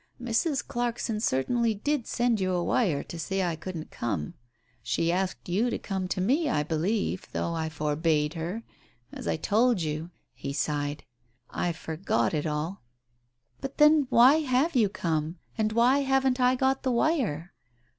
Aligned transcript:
Mrs. 0.19 0.67
Clark 0.67 0.97
son 0.97 1.19
certainly 1.19 1.75
did 1.75 2.07
send 2.07 2.39
you 2.39 2.53
a 2.53 2.63
wire 2.63 3.03
to 3.03 3.19
say 3.19 3.43
I 3.43 3.55
couldn't 3.55 3.91
come. 3.91 4.33
She 4.81 5.11
asked 5.11 5.47
you 5.47 5.69
to 5.69 5.77
come 5.77 6.07
to 6.07 6.19
me, 6.19 6.49
I 6.49 6.63
believe, 6.63 7.27
though 7.33 7.53
I 7.53 7.69
forbade 7.69 8.33
her. 8.33 8.63
As 9.11 9.27
I 9.27 9.37
told 9.37 9.83
you"— 9.83 10.09
he 10.33 10.53
sighed— 10.53 11.03
"I 11.51 11.71
forgot 11.71 12.33
it 12.33 12.47
all...." 12.47 12.81
"But 13.61 13.77
then 13.77 14.07
why 14.09 14.37
have 14.37 14.75
you 14.75 14.89
come, 14.89 15.37
and 15.55 15.71
why 15.71 15.99
haven't 15.99 16.39
I 16.39 16.55
got 16.55 16.81
the 16.81 16.91
wire 16.91 17.53